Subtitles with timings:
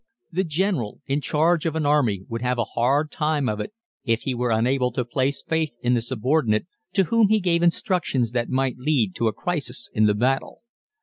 [0.31, 3.71] The general in charge of an army would have a hard time of it
[4.03, 8.31] if he were unable to place faith in the subordinate to whom he gave instructions
[8.31, 10.63] that might lead to a crisis in the battle.